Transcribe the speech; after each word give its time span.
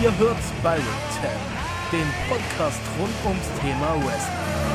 Ihr 0.00 0.16
hört 0.18 0.36
Spiral 0.42 0.80
Tap, 1.20 1.30
den 1.90 2.06
Podcast 2.28 2.80
rund 2.98 3.14
ums 3.24 3.46
Thema 3.60 3.94
Wrestling. 4.04 4.67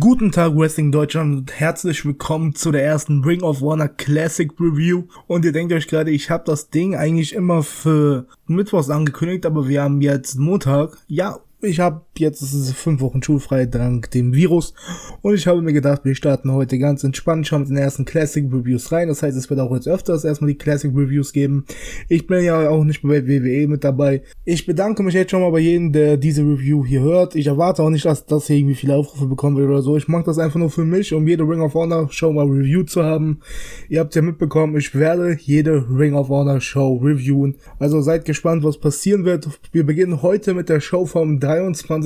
Guten 0.00 0.32
Tag 0.32 0.56
Wrestling 0.56 0.90
Deutschland 0.90 1.36
und 1.36 1.60
herzlich 1.60 2.04
willkommen 2.04 2.56
zu 2.56 2.72
der 2.72 2.84
ersten 2.84 3.22
Ring 3.22 3.42
of 3.42 3.60
Honor 3.60 3.86
Classic 3.86 4.50
Review. 4.58 5.04
Und 5.28 5.44
ihr 5.44 5.52
denkt 5.52 5.72
euch 5.72 5.86
gerade, 5.86 6.10
ich 6.10 6.28
habe 6.28 6.42
das 6.44 6.70
Ding 6.70 6.96
eigentlich 6.96 7.32
immer 7.32 7.62
für 7.62 8.26
Mittwochs 8.48 8.90
angekündigt, 8.90 9.46
aber 9.46 9.68
wir 9.68 9.82
haben 9.84 10.00
jetzt 10.00 10.40
Montag. 10.40 10.98
Ja, 11.06 11.38
ich 11.60 11.78
habe 11.78 12.05
jetzt 12.20 12.42
es 12.42 12.52
ist 12.52 12.72
fünf 12.72 13.00
Wochen 13.00 13.22
schulfrei 13.22 13.66
dank 13.66 14.10
dem 14.10 14.32
Virus 14.34 14.74
und 15.22 15.34
ich 15.34 15.46
habe 15.46 15.62
mir 15.62 15.72
gedacht, 15.72 16.04
wir 16.04 16.14
starten 16.14 16.52
heute 16.52 16.78
ganz 16.78 17.04
entspannt 17.04 17.46
schon 17.46 17.60
mit 17.60 17.70
den 17.70 17.76
ersten 17.76 18.04
Classic 18.04 18.44
Reviews 18.52 18.92
rein. 18.92 19.08
Das 19.08 19.22
heißt, 19.22 19.36
es 19.36 19.50
wird 19.50 19.60
auch 19.60 19.74
jetzt 19.74 19.88
öfters 19.88 20.24
erstmal 20.24 20.48
die 20.48 20.58
Classic 20.58 20.90
Reviews 20.94 21.32
geben. 21.32 21.64
Ich 22.08 22.26
bin 22.26 22.44
ja 22.44 22.68
auch 22.68 22.84
nicht 22.84 23.02
bei 23.02 23.26
WWE 23.26 23.68
mit 23.68 23.84
dabei. 23.84 24.22
Ich 24.44 24.66
bedanke 24.66 25.02
mich 25.02 25.14
jetzt 25.14 25.30
schon 25.30 25.40
mal 25.40 25.50
bei 25.50 25.60
jedem, 25.60 25.92
der 25.92 26.16
diese 26.16 26.42
Review 26.42 26.84
hier 26.84 27.00
hört. 27.00 27.34
Ich 27.34 27.46
erwarte 27.46 27.82
auch 27.82 27.90
nicht, 27.90 28.04
dass 28.04 28.26
das 28.26 28.46
hier 28.46 28.56
irgendwie 28.56 28.74
viele 28.74 28.94
Aufrufe 28.94 29.26
bekommen 29.26 29.56
wird 29.56 29.68
oder 29.68 29.82
so. 29.82 29.96
Ich 29.96 30.08
mache 30.08 30.24
das 30.24 30.38
einfach 30.38 30.58
nur 30.58 30.70
für 30.70 30.84
mich, 30.84 31.12
um 31.12 31.26
jede 31.26 31.44
Ring 31.44 31.60
of 31.60 31.74
Honor 31.74 32.08
Show 32.10 32.32
mal 32.32 32.46
Review 32.46 32.84
zu 32.84 33.02
haben. 33.02 33.40
Ihr 33.88 34.00
habt 34.00 34.14
ja 34.14 34.22
mitbekommen, 34.22 34.76
ich 34.76 34.94
werde 34.94 35.36
jede 35.40 35.84
Ring 35.90 36.14
of 36.14 36.28
Honor 36.28 36.60
Show 36.60 36.96
reviewen. 36.96 37.56
Also 37.78 38.00
seid 38.00 38.24
gespannt, 38.24 38.64
was 38.64 38.78
passieren 38.78 39.24
wird. 39.24 39.48
Wir 39.72 39.84
beginnen 39.84 40.22
heute 40.22 40.54
mit 40.54 40.68
der 40.68 40.80
Show 40.80 41.06
vom 41.06 41.40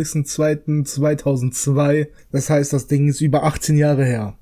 23.02.2002. 0.02 2.08
Das 2.32 2.50
heißt, 2.50 2.72
das 2.72 2.86
Ding 2.86 3.08
ist 3.08 3.20
über 3.20 3.44
18 3.44 3.76
Jahre 3.76 4.04
her. 4.04 4.36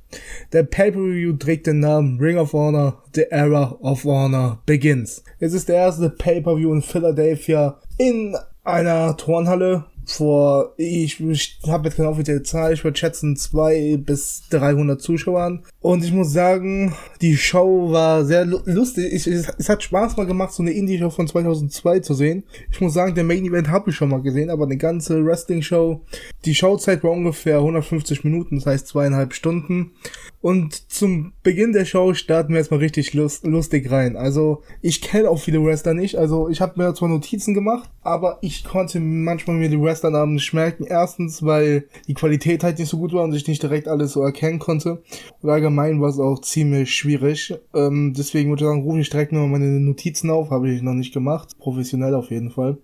Der 0.53 0.62
Pay-Per-View 0.62 1.34
trägt 1.34 1.67
den 1.67 1.81
Namen 1.81 2.19
Ring 2.19 2.39
of 2.39 2.55
Honor, 2.55 3.03
The 3.14 3.27
Era 3.31 3.77
of 3.81 4.05
Honor 4.05 4.62
Begins. 4.64 5.23
Es 5.39 5.53
ist 5.53 5.69
der 5.69 5.77
erste 5.77 6.09
Pay-Per-View 6.11 6.73
in 6.73 6.83
Philadelphia 6.83 7.79
in 7.98 8.36
einer 8.64 9.17
Turnhalle 9.17 9.84
vor, 10.11 10.73
ich, 10.77 11.20
ich 11.20 11.59
habe 11.67 11.89
jetzt 11.89 11.97
keine 11.97 12.09
offizielle 12.09 12.42
Zahl, 12.42 12.73
ich 12.73 12.83
würde 12.83 12.98
schätzen 12.98 13.37
zwei 13.37 13.97
bis 13.98 14.45
300 14.51 15.01
Zuschauern. 15.01 15.64
Und 15.81 16.03
ich 16.05 16.12
muss 16.12 16.33
sagen, 16.33 16.95
die 17.20 17.37
Show 17.37 17.92
war 17.92 18.25
sehr 18.25 18.45
lu- 18.45 18.61
lustig. 18.64 19.12
Ich, 19.12 19.27
es, 19.27 19.48
es 19.59 19.69
hat 19.69 19.83
Spaß 19.83 20.17
mal 20.17 20.27
gemacht, 20.27 20.53
so 20.53 20.62
eine 20.62 20.73
Indie-Show 20.73 21.11
von 21.11 21.29
2002 21.29 22.01
zu 22.01 22.14
sehen. 22.14 22.45
Ich 22.70 22.81
muss 22.81 22.95
sagen, 22.95 23.14
der 23.14 23.25
Main-Event 23.25 23.69
habe 23.69 23.91
ich 23.91 23.97
schon 23.97 24.09
mal 24.09 24.23
gesehen, 24.23 24.51
aber 24.51 24.64
eine 24.64 24.77
ganze 24.77 25.25
Wrestling-Show. 25.25 26.01
Die 26.45 26.55
Showzeit 26.55 27.05
war 27.05 27.11
ungefähr 27.12 27.59
150 27.59 28.25
Minuten, 28.25 28.56
das 28.56 28.67
heißt 28.67 28.89
zweieinhalb 28.89 29.34
Stunden. 29.34 29.92
Und 30.41 30.91
zum 30.91 31.33
Beginn 31.42 31.73
der 31.73 31.84
Show 31.84 32.14
starten 32.14 32.53
wir 32.53 32.61
jetzt 32.61 32.70
mal 32.70 32.79
richtig 32.79 33.12
lust, 33.12 33.45
lustig 33.45 33.91
rein. 33.91 34.17
Also, 34.17 34.62
ich 34.83 35.01
kenne 35.03 35.29
auch 35.29 35.41
viele 35.41 35.62
Wrestler 35.64 35.95
nicht. 35.95 36.17
Also, 36.17 36.48
ich 36.48 36.61
habe 36.61 36.81
mir 36.81 36.95
zwar 36.95 37.09
Notizen 37.09 37.55
gemacht, 37.55 37.91
aber 38.03 38.39
ich 38.41 38.64
konnte 38.64 39.01
manchmal 39.01 39.56
mir 39.56 39.69
die 39.69 39.81
Wrestlernamen 39.98 40.34
nicht 40.34 40.52
merken. 40.52 40.84
Erstens, 40.84 41.42
weil 41.42 41.84
die 42.06 42.14
Qualität 42.14 42.62
halt 42.62 42.78
nicht 42.78 42.88
so 42.88 42.98
gut 42.98 43.12
war 43.12 43.24
und 43.24 43.34
ich 43.34 43.46
nicht 43.46 43.62
direkt 43.62 43.88
alles 43.88 44.12
so 44.12 44.22
erkennen 44.22 44.58
konnte. 44.58 45.02
Und 45.42 45.50
allgemein 45.50 46.00
war 46.00 46.08
es 46.08 46.18
auch 46.18 46.40
ziemlich 46.40 46.94
schwierig. 46.94 47.55
Ähm, 47.74 48.14
deswegen 48.16 48.50
würde 48.50 48.64
ich 48.64 48.68
sagen, 48.68 48.82
rufe 48.82 49.00
ich 49.00 49.10
direkt 49.10 49.32
nur 49.32 49.46
meine 49.48 49.80
Notizen 49.80 50.30
auf. 50.30 50.50
Habe 50.50 50.70
ich 50.70 50.82
noch 50.82 50.94
nicht 50.94 51.12
gemacht. 51.12 51.58
Professionell 51.58 52.14
auf 52.14 52.30
jeden 52.30 52.50
Fall. 52.50 52.78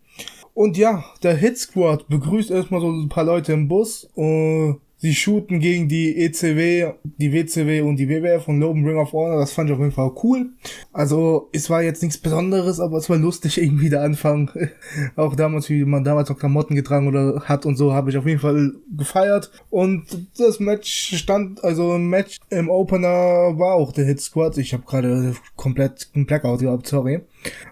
Und 0.54 0.76
ja, 0.76 1.04
der 1.22 1.36
Hit 1.36 1.58
Squad 1.58 2.08
begrüßt 2.08 2.50
erstmal 2.50 2.80
so 2.80 2.90
ein 2.90 3.08
paar 3.08 3.24
Leute 3.24 3.52
im 3.52 3.68
Bus. 3.68 4.08
Äh, 4.16 4.74
sie 5.04 5.14
shooten 5.14 5.60
gegen 5.60 5.86
die 5.86 6.16
ECW, 6.16 6.94
die 7.18 7.30
WCW 7.30 7.82
und 7.82 7.96
die 7.96 8.08
WWF 8.08 8.44
von 8.44 8.58
Logan 8.58 8.86
Ring 8.86 8.96
of 8.96 9.12
Honor. 9.12 9.38
Das 9.38 9.52
fand 9.52 9.68
ich 9.68 9.74
auf 9.74 9.80
jeden 9.80 9.92
Fall 9.92 10.10
cool. 10.22 10.48
Also, 10.94 11.50
es 11.52 11.68
war 11.68 11.82
jetzt 11.82 12.02
nichts 12.02 12.16
Besonderes, 12.16 12.80
aber 12.80 12.96
es 12.96 13.10
war 13.10 13.18
lustig 13.18 13.58
irgendwie 13.62 13.90
der 13.90 14.00
Anfang. 14.00 14.50
auch 15.16 15.36
damals, 15.36 15.68
wie 15.68 15.84
man 15.84 16.04
damals 16.04 16.30
noch 16.30 16.38
Klamotten 16.38 16.74
getragen 16.74 17.06
oder 17.06 17.42
hat 17.44 17.66
und 17.66 17.76
so, 17.76 17.92
habe 17.92 18.08
ich 18.08 18.16
auf 18.16 18.24
jeden 18.24 18.40
Fall 18.40 18.72
gefeiert. 18.96 19.50
Und 19.68 20.06
das 20.38 20.58
Match 20.58 21.18
stand, 21.18 21.62
also 21.62 21.92
ein 21.92 22.08
Match 22.08 22.38
im 22.48 22.70
Opener 22.70 23.58
war 23.58 23.74
auch 23.74 23.92
der 23.92 24.06
Hit 24.06 24.22
Squad. 24.22 24.56
Ich 24.56 24.72
habe 24.72 24.84
gerade 24.86 25.34
komplett 25.54 26.08
einen 26.14 26.24
Blackout 26.24 26.60
gehabt, 26.60 26.86
sorry. 26.86 27.20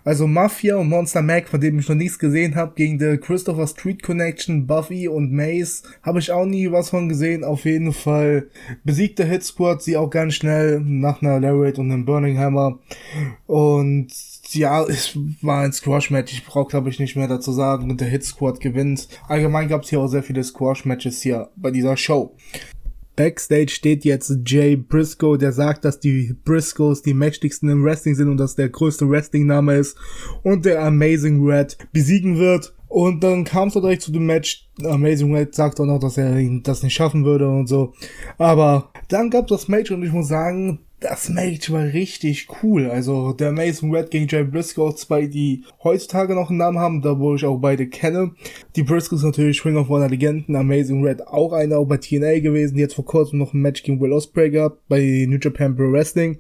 Also 0.05 0.27
Mafia 0.27 0.77
und 0.77 0.88
Monster 0.88 1.22
Mac, 1.22 1.49
von 1.49 1.60
dem 1.60 1.78
ich 1.78 1.88
noch 1.88 1.97
nichts 1.97 2.19
gesehen 2.19 2.55
habe, 2.55 2.75
gegen 2.75 2.99
The 2.99 3.16
Christopher 3.19 3.66
Street 3.66 4.03
Connection, 4.03 4.66
Buffy 4.66 5.09
und 5.09 5.33
Mace, 5.33 5.83
habe 6.03 6.19
ich 6.19 6.33
auch 6.33 6.47
nie 6.47 6.71
was 6.72 6.91
von 6.91 7.09
gesehen. 7.09 7.44
Auf 7.44 7.65
jeden 7.65 7.93
Fall 7.93 8.49
besiegte 8.84 9.25
Hit 9.25 9.44
Squad 9.44 9.82
sie 9.82 9.97
auch 9.97 10.11
ganz 10.11 10.34
schnell 10.34 10.81
nach 10.81 11.22
einer 11.22 11.41
Lariat 11.41 11.78
und 11.78 11.91
einem 11.91 12.05
Burning 12.05 12.38
Hammer. 12.38 12.78
Und 13.47 14.09
ja, 14.50 14.82
es 14.84 15.16
war 15.41 15.62
ein 15.62 15.72
Squash-Match. 15.72 16.32
Ich 16.32 16.44
brauche, 16.44 16.71
glaube 16.71 16.91
ich, 16.91 16.99
nicht 16.99 17.16
mehr 17.16 17.28
dazu 17.28 17.53
sagen. 17.53 17.91
Und 17.91 18.00
der 18.00 18.09
Hit 18.09 18.25
Squad 18.25 18.61
gewinnt. 18.61 19.09
Allgemein 19.28 19.69
gab 19.69 19.82
es 19.82 19.91
hier 19.91 20.00
auch 20.00 20.09
sehr 20.09 20.22
viele 20.22 20.44
Squash-Matches 20.44 21.22
hier 21.22 21.50
bei 21.56 21.71
dieser 21.71 21.97
Show. 21.97 22.34
Backstage 23.17 23.71
steht 23.71 24.05
jetzt 24.05 24.33
Jay 24.47 24.77
Briscoe, 24.77 25.37
der 25.37 25.53
sagt, 25.53 25.84
dass 25.84 26.00
die 26.00 26.34
Briscoes 26.45 27.03
die 27.03 27.15
mächtigsten 27.15 27.69
im 27.69 27.84
Wrestling 27.84 28.15
sind 28.15 28.28
und 28.28 28.39
dass 28.39 28.56
der 28.56 28.69
größte 28.69 29.09
Wrestling-Name 29.09 29.77
ist 29.77 29.97
und 30.43 30.65
der 30.65 30.83
Amazing 30.83 31.45
Red 31.47 31.77
besiegen 31.93 32.39
wird. 32.39 32.75
Und 32.89 33.25
dann 33.25 33.45
kam 33.45 33.69
es 33.69 33.75
direkt 33.75 34.03
zu 34.03 34.12
dem 34.12 34.27
Match. 34.27 34.69
Amazing 34.84 35.34
Red 35.34 35.55
sagt 35.55 35.81
auch 35.81 35.87
noch, 35.87 35.99
dass 35.99 36.19
er 36.19 36.37
das 36.62 36.83
nicht 36.83 36.95
schaffen 36.95 37.25
würde 37.25 37.49
und 37.49 37.67
so. 37.67 37.95
Aber 38.37 38.93
dann 39.09 39.31
gab 39.31 39.44
es 39.44 39.61
das 39.61 39.69
Match 39.69 39.91
und 39.91 40.03
ich 40.03 40.12
muss 40.12 40.29
sagen, 40.29 40.81
das 41.03 41.29
Match 41.29 41.71
war 41.71 41.85
richtig 41.85 42.49
cool. 42.63 42.89
Also 42.89 43.33
der 43.33 43.49
Amazing 43.49 43.95
Red 43.95 44.11
gegen 44.11 44.29
Jay 44.29 44.45
Briscoe, 44.45 44.95
zwei, 44.95 45.27
die 45.27 45.65
heutzutage 45.83 46.35
noch 46.35 46.49
einen 46.49 46.59
Namen 46.59 46.79
haben, 46.79 47.03
da 47.03 47.19
wo 47.19 47.35
ich 47.35 47.45
auch 47.45 47.59
beide 47.59 47.87
kenne. 47.89 48.33
Die 48.77 48.83
Briscoes 48.83 49.23
natürlich 49.23 49.65
Ring 49.65 49.77
of 49.77 49.89
Honor 49.89 50.09
Legenden, 50.09 50.57
Amazing 50.57 51.05
Red 51.05 51.27
auch 51.27 51.53
einer 51.53 51.79
auch 51.79 51.87
bei 51.87 51.97
TNA 51.97 52.41
gewesen, 52.41 52.77
die 52.77 52.81
jetzt 52.81 52.95
vor 52.95 53.05
kurzem 53.05 53.39
noch 53.39 53.53
ein 53.53 53.61
Match 53.61 53.83
gegen 53.83 54.01
Will 54.01 54.12
Ospreay 54.12 54.51
gehabt 54.51 54.79
bei 54.89 55.27
New 55.29 55.39
Japan 55.39 55.75
Pro 55.75 55.91
Wrestling. 55.91 56.39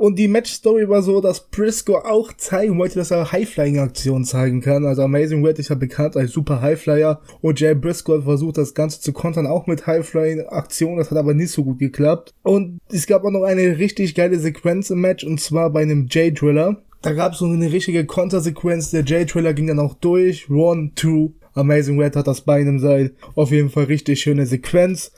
Und 0.00 0.18
die 0.18 0.28
Match-Story 0.28 0.88
war 0.88 1.02
so, 1.02 1.20
dass 1.20 1.50
Briscoe 1.50 2.06
auch 2.06 2.32
zeigen 2.32 2.78
wollte, 2.78 2.98
dass 2.98 3.10
er 3.10 3.32
High-Flying-Aktionen 3.32 4.24
zeigen 4.24 4.62
kann. 4.62 4.86
Also 4.86 5.02
Amazing 5.02 5.44
Red 5.44 5.58
ist 5.58 5.68
ja 5.68 5.74
bekannt 5.74 6.16
als 6.16 6.32
super 6.32 6.62
High-Flyer 6.62 7.20
und 7.42 7.60
Jay 7.60 7.74
Briscoe 7.74 8.16
hat 8.16 8.24
versucht, 8.24 8.56
das 8.56 8.72
Ganze 8.72 9.02
zu 9.02 9.12
kontern, 9.12 9.46
auch 9.46 9.66
mit 9.66 9.86
High-Flying-Aktionen. 9.86 10.96
Das 10.96 11.10
hat 11.10 11.18
aber 11.18 11.34
nicht 11.34 11.50
so 11.50 11.64
gut 11.64 11.80
geklappt. 11.80 12.32
Und 12.42 12.78
es 12.90 13.06
gab 13.06 13.24
auch 13.24 13.30
noch 13.30 13.42
eine 13.42 13.76
richtig 13.76 13.99
geile 14.08 14.38
Sequenz 14.38 14.90
im 14.90 15.00
Match 15.00 15.24
und 15.24 15.40
zwar 15.40 15.70
bei 15.70 15.82
einem 15.82 16.06
J-Driller. 16.06 16.82
Da 17.02 17.12
gab 17.12 17.32
es 17.32 17.38
so 17.38 17.46
eine 17.46 17.72
richtige 17.72 18.04
Kontersequenz. 18.04 18.90
Der 18.90 19.02
J-Trailer 19.02 19.54
ging 19.54 19.68
dann 19.68 19.78
auch 19.78 19.94
durch. 19.94 20.50
One, 20.50 20.92
two. 20.94 21.32
Amazing 21.54 22.00
Red 22.00 22.16
hat 22.16 22.26
das 22.26 22.42
Bein 22.42 22.66
im 22.66 22.78
Seil. 22.78 23.12
Auf 23.34 23.50
jeden 23.50 23.70
Fall 23.70 23.84
richtig 23.84 24.20
schöne 24.20 24.46
Sequenz. 24.46 25.12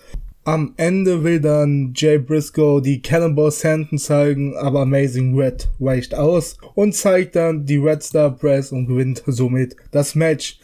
Am 0.45 0.75
Ende 0.77 1.23
will 1.23 1.41
dann 1.41 1.93
Jay 1.95 2.19
Briscoe 2.19 2.81
die 2.81 3.01
Cannonball 3.01 3.53
Santon 3.53 3.97
zeigen, 3.97 4.57
aber 4.57 4.81
Amazing 4.81 5.39
Red 5.39 5.69
weicht 5.79 6.17
aus 6.17 6.57
und 6.75 6.97
zeigt 6.97 7.37
dann 7.37 7.65
die 7.65 7.77
Red 7.77 8.03
Star 8.03 8.31
Press 8.31 8.73
und 8.73 8.89
gewinnt 8.89 9.23
somit 9.27 9.77
das 9.93 10.17
Match. 10.17 10.59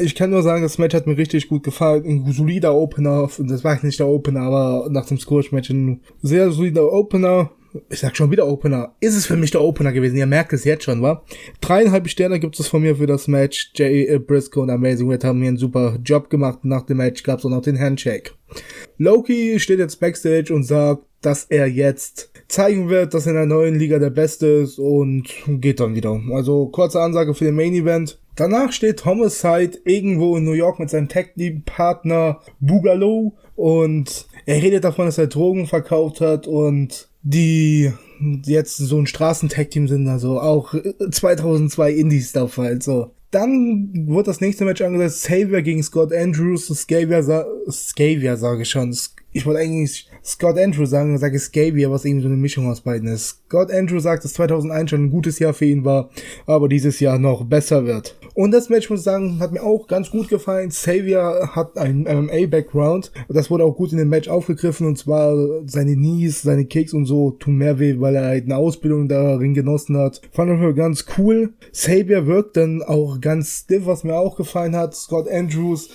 Ich 0.00 0.14
kann 0.14 0.30
nur 0.30 0.42
sagen, 0.42 0.62
das 0.62 0.78
Match 0.78 0.94
hat 0.94 1.06
mir 1.06 1.18
richtig 1.18 1.48
gut 1.48 1.64
gefallen. 1.64 2.04
Ein 2.06 2.32
solider 2.32 2.74
Opener, 2.74 3.28
das 3.38 3.62
war 3.62 3.78
nicht 3.84 4.00
der 4.00 4.08
Opener, 4.08 4.40
aber 4.40 4.88
nach 4.90 5.04
dem 5.04 5.18
Scorch-Match 5.18 5.68
ein 5.68 6.00
sehr 6.22 6.50
solider 6.50 6.90
Opener 6.90 7.50
ich 7.88 8.00
sag 8.00 8.16
schon 8.16 8.30
wieder 8.30 8.46
Opener. 8.46 8.94
Ist 9.00 9.16
es 9.16 9.26
für 9.26 9.36
mich 9.36 9.50
der 9.50 9.62
Opener 9.62 9.92
gewesen? 9.92 10.16
Ihr 10.16 10.26
merkt 10.26 10.52
es 10.52 10.64
jetzt 10.64 10.84
schon, 10.84 11.02
wa? 11.02 11.22
Dreieinhalb 11.60 12.08
Sterne 12.08 12.40
gibt 12.40 12.58
es 12.58 12.66
von 12.66 12.82
mir 12.82 12.96
für 12.96 13.06
das 13.06 13.28
Match. 13.28 13.70
Jay 13.74 14.18
Briscoe 14.18 14.62
und 14.62 14.70
Amazing 14.70 15.08
Red 15.08 15.24
haben 15.24 15.38
hier 15.38 15.48
einen 15.48 15.56
super 15.56 15.96
Job 16.04 16.30
gemacht. 16.30 16.64
Nach 16.64 16.82
dem 16.82 16.96
Match 16.96 17.22
gab 17.22 17.38
es 17.38 17.44
auch 17.44 17.50
noch 17.50 17.62
den 17.62 17.78
Handshake. 17.78 18.32
Loki 19.00 19.58
steht 19.60 19.78
jetzt 19.78 19.98
backstage 19.98 20.52
und 20.52 20.64
sagt, 20.64 21.04
dass 21.22 21.44
er 21.44 21.66
jetzt 21.66 22.30
zeigen 22.48 22.90
wird, 22.90 23.14
dass 23.14 23.24
er 23.24 23.30
in 23.30 23.36
der 23.36 23.46
neuen 23.46 23.78
Liga 23.78 23.98
der 23.98 24.10
Beste 24.10 24.46
ist 24.46 24.78
und 24.78 25.24
geht 25.46 25.80
dann 25.80 25.94
wieder. 25.94 26.20
Also 26.34 26.66
kurze 26.66 27.00
Ansage 27.00 27.32
für 27.32 27.46
den 27.46 27.54
Main 27.54 27.72
Event. 27.72 28.18
Danach 28.36 28.72
steht 28.72 29.06
Homicide 29.06 29.78
irgendwo 29.86 30.36
in 30.36 30.44
New 30.44 30.52
York 30.52 30.78
mit 30.78 30.90
seinem 30.90 31.08
Tag-Team-Partner 31.08 32.40
Boogaloo 32.60 33.32
und 33.56 34.26
er 34.44 34.62
redet 34.62 34.84
davon, 34.84 35.06
dass 35.06 35.16
er 35.16 35.28
Drogen 35.28 35.66
verkauft 35.66 36.20
hat 36.20 36.46
und 36.46 37.08
die 37.22 37.94
jetzt 38.44 38.76
so 38.76 38.98
ein 38.98 39.06
Straßentag-Team 39.06 39.88
sind, 39.88 40.08
also 40.08 40.38
auch 40.42 40.74
2002 41.10 41.90
Indie-Stuff 41.90 42.58
halt 42.58 42.82
so. 42.82 43.12
Dann 43.30 44.08
wurde 44.08 44.26
das 44.26 44.40
nächste 44.40 44.64
Match 44.64 44.82
angesetzt, 44.82 45.24
Xavier 45.24 45.62
gegen 45.62 45.82
Scott 45.82 46.12
Andrews, 46.12 46.66
Scavia, 46.66 47.22
Scavia 47.70 48.36
sage 48.36 48.62
ich 48.62 48.70
schon, 48.70 48.96
ich 49.32 49.46
wollte 49.46 49.60
eigentlich 49.60 50.09
Scott 50.24 50.58
Andrew 50.58 50.86
sagen, 50.86 51.16
sage 51.18 51.38
Scabia, 51.38 51.90
was 51.90 52.04
irgendwie 52.04 52.22
so 52.22 52.28
eine 52.28 52.36
Mischung 52.36 52.68
aus 52.68 52.80
beiden 52.82 53.08
ist. 53.08 53.40
Scott 53.46 53.70
Andrew 53.70 53.98
sagt, 53.98 54.24
dass 54.24 54.34
2001 54.34 54.90
schon 54.90 55.04
ein 55.04 55.10
gutes 55.10 55.38
Jahr 55.38 55.54
für 55.54 55.66
ihn 55.66 55.84
war, 55.84 56.10
aber 56.46 56.68
dieses 56.68 57.00
Jahr 57.00 57.18
noch 57.18 57.44
besser 57.44 57.84
wird. 57.84 58.16
Und 58.34 58.52
das 58.52 58.68
Match, 58.68 58.88
muss 58.88 59.00
ich 59.00 59.04
sagen, 59.04 59.40
hat 59.40 59.52
mir 59.52 59.62
auch 59.62 59.86
ganz 59.86 60.10
gut 60.10 60.28
gefallen. 60.28 60.70
Xavier 60.70 61.50
hat 61.52 61.76
einen 61.76 62.04
MMA-Background. 62.04 63.10
Das 63.28 63.50
wurde 63.50 63.64
auch 63.64 63.74
gut 63.74 63.92
in 63.92 63.98
dem 63.98 64.08
Match 64.08 64.28
aufgegriffen. 64.28 64.86
Und 64.86 64.96
zwar 64.96 65.36
seine 65.66 65.94
Knees, 65.94 66.42
seine 66.42 66.64
Kicks 66.64 66.94
und 66.94 67.06
so 67.06 67.32
tun 67.32 67.56
mehr 67.56 67.78
weh, 67.78 67.96
weil 67.98 68.14
er 68.14 68.26
halt 68.26 68.44
eine 68.44 68.56
Ausbildung 68.56 69.08
darin 69.08 69.54
genossen 69.54 69.96
hat. 69.96 70.20
Fand 70.32 70.50
ich 70.50 70.76
ganz 70.76 71.06
cool. 71.18 71.54
Xavier 71.72 72.26
wirkt 72.26 72.56
dann 72.56 72.82
auch 72.82 73.20
ganz 73.20 73.64
stiff, 73.64 73.86
was 73.86 74.04
mir 74.04 74.14
auch 74.14 74.36
gefallen 74.36 74.76
hat. 74.76 74.94
Scott 74.94 75.28
Andrews 75.28 75.90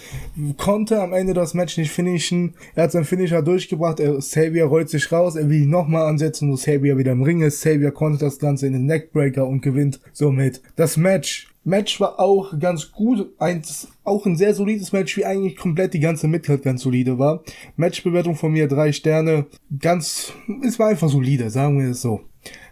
konnte 0.58 1.02
am 1.02 1.14
Ende 1.14 1.34
das 1.34 1.54
Match 1.54 1.78
nicht 1.78 1.92
finishen. 1.92 2.56
Er 2.76 2.84
hat 2.84 2.92
seinen 2.92 3.06
Finisher 3.06 3.42
durchgebracht. 3.42 4.00
Er, 4.00 4.15
Xavier 4.20 4.66
rollt 4.66 4.90
sich 4.90 5.12
raus. 5.12 5.36
Er 5.36 5.50
will 5.50 5.64
ihn 5.64 5.70
nochmal 5.70 6.08
ansetzen, 6.08 6.52
wo 6.52 6.56
Xavier 6.56 6.98
wieder 6.98 7.12
im 7.12 7.24
Ring 7.24 7.42
ist. 7.42 7.60
Xavier 7.60 7.92
konnte 7.92 8.26
das 8.26 8.40
Ganze 8.40 8.68
in 8.68 8.74
den 8.74 8.86
Neckbreaker 8.86 9.48
und 9.48 9.62
gewinnt 9.62 10.00
somit 10.14 10.62
das 10.76 10.98
Match. 10.98 11.50
Match 11.64 12.00
war 12.00 12.20
auch 12.20 12.60
ganz 12.60 12.92
gut, 12.92 13.28
eins, 13.40 13.88
auch 14.04 14.28
ein 14.28 14.36
sehr 14.36 14.54
solides 14.54 14.92
Match, 14.92 15.18
wie 15.18 15.26
eigentlich 15.26 15.56
komplett 15.56 15.96
die 15.96 16.00
ganze 16.00 16.28
Midcard 16.28 16.62
ganz 16.62 16.84
solide 16.84 17.18
war. 17.18 17.44
Matchbewertung 17.76 18.36
von 18.36 18.52
mir 18.52 18.68
drei 18.68 18.92
Sterne, 18.92 19.48
ganz, 19.80 20.32
es 20.64 20.78
war 20.78 20.90
einfach 20.90 21.10
solide, 21.10 21.50
sagen 21.50 21.80
wir 21.80 21.90
es 21.90 22.02
so. 22.02 22.22